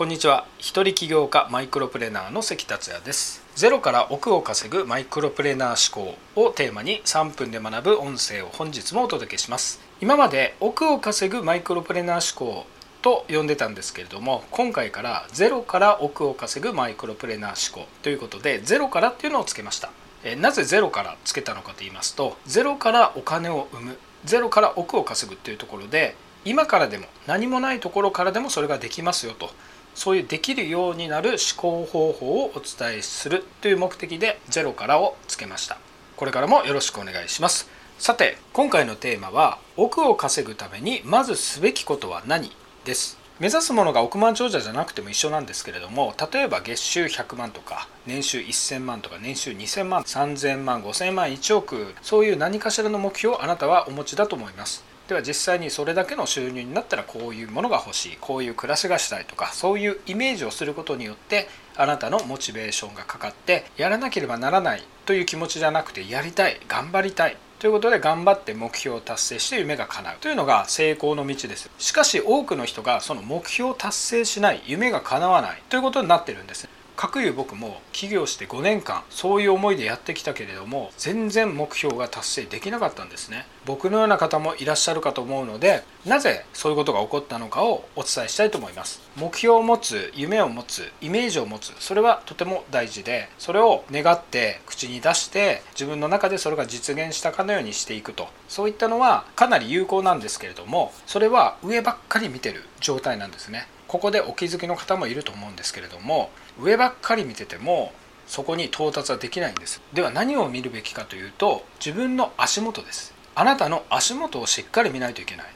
[0.00, 0.46] こんにちは。
[0.56, 3.44] 一人起業家マイクロプレーナーの関達也です。
[3.54, 9.78] ゼロから億を稼ぐマイクロプレーナー思考をテーマに3分で学ぶ音声を本日もお届けします。
[10.00, 12.64] 今まで億を稼ぐマイクロプレーナー思考
[13.02, 19.90] と呼んでたんですけれども今回からゼロから億を稼ぐマイクロプレーナー思考ということでゼロからっていうのをつけました。
[20.38, 29.50] なぜゼロからつけたのかと言いますとゼロからお金を生むゼロから億を稼ぐっていうところで今からでも何もないところからでもそれができますよと。
[29.94, 35.78] そういうできるようになる思考方法をお伝えするという目的で「ゼロから」をつけました。
[36.16, 37.68] これからもよろしくお願いします。
[37.98, 42.50] さて今回のテーマは「億を稼ぐためにまずすべきことは何?」
[42.84, 43.18] です。
[43.40, 54.89] 目指すものが億万長者じゃなくても一緒なんですけれども例えば月収100万とか年収1000万とか年収2000万3000万5000万1億そういう何かしらの目標をあなたはお持ちだと思います。
[55.10, 70.16] では実際にそれだけの収入になったらこういうものが欲しいこういう暮らしがしたいとかそういうイメージをすることによってあなたのモチベーションがかかってやらなければならないという気持ちじゃなくてやりたい頑張りたいということで頑張って目標を達成して夢が叶う。
[70.20, 71.70] というのが成功の道です。
[71.76, 76.66] しかし多くの人がその目標を達成しない夢が叶わないということになってるんです
[77.00, 83.46] かくいう僕も起業して5年間そういう思いでやってきたけれども全然目標が達成できなかったんですね。
[83.64, 89.00] 僕のような方もいらっしゃるかと思うのでなぜそういうことが起こったのかをお伝えしたいと思います。
[89.16, 98.28] 目標を持つ夢を持つイメージを持つそれはとても大事でそれを願って口に出して自分の中でそれが実現したかのようにしていくと。
[98.46, 103.66] そういったのはかなり有効なんですけれどもそれは上ばっかり見てる状態なんですね。
[103.90, 107.90] ここでお気づきの方もいると思うんですけれども上ばっかり見てても
[108.28, 109.82] そこに到達はできないんです。
[109.92, 113.12] では何を見るべきかというと自分の足元です。
[113.34, 115.46] あなたの足元をしっかり見ないといけない。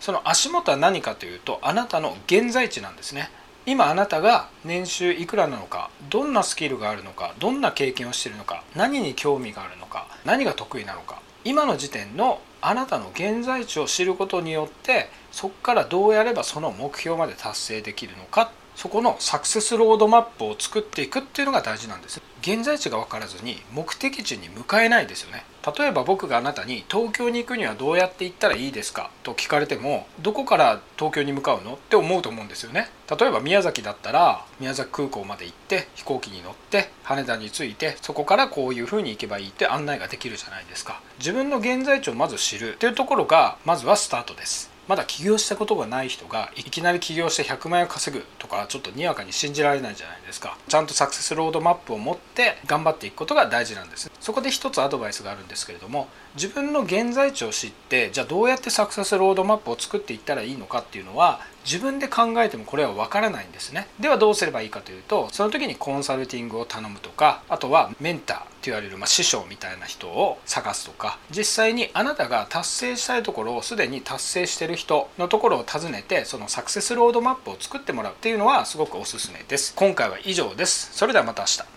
[0.00, 3.30] その足元は何かというとあなたの現在地なんですね。
[3.66, 11.20] 今あなたが年収いくらなのかどんなスキルがあるのかどんな経験をしているのか何に興味があるのか何が得意なのか。
[11.44, 22.22] 今の時点のあなたの現在地を知ることによってそこからどうやればその目標まで達成できるのかそこのサクセスロードマップを作っていくっていうのが大事なんです。
[22.40, 25.44] 現在地が分からずに目的地に向かえないですよね。
[25.78, 29.10] 例えば僕があなたに東京に行くにはどうやって行ったらいいですか？
[29.22, 31.74] と聞かれてもどこから東京に向かうの？
[31.74, 32.88] って思うと思うんですよね。
[33.08, 41.00] 例えば宮崎だったら宮崎空港まで行って飛行機に乗って羽田に着いてそこからこういう風に行けばいいって案内ができるじゃないですか。
[41.18, 44.71] 自分の現在地をまず知るっていうところがまずはスタートです。
[44.88, 50.58] まだ起業したことがない人がいきなり起業して100万円を稼ぐとかちょっとにわかに信じられないじゃないですか。
[50.68, 54.10] ちゃんとサクセスロードマップを持って頑張っていくことが大事なんです。
[54.20, 63.88] そこで一つアドバイスがあるんですけれども自分の現在地を知ってじゃあどうやってサクセスロードマップを作っていったらいいのかっていうのは自分で考えてもこれはわからないんですね。
[64.00, 79.74] ではどうすればいいかというとその時にコンサルティングを頼むとかあとはメンターと言われる、まあ、師匠みたいな人を探すとか実際にあなたが達成したいところをすでに達成してる人のところを訪ねてそのサクセスロードマップを作ってもらうっていうのはすごくおすすめです。
[79.74, 80.90] 今回は以上です。
[80.92, 81.62] それではまた明日。